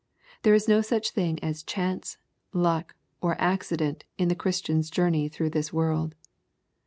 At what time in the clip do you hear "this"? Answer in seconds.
5.51-5.71